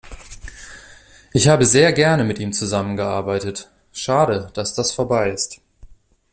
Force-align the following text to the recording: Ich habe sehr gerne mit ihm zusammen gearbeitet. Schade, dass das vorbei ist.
Ich 1.31 1.47
habe 1.47 1.63
sehr 1.67 1.93
gerne 1.93 2.23
mit 2.23 2.39
ihm 2.39 2.53
zusammen 2.53 2.97
gearbeitet. 2.97 3.69
Schade, 3.91 4.49
dass 4.55 4.73
das 4.73 4.91
vorbei 4.91 5.29
ist. 5.29 5.61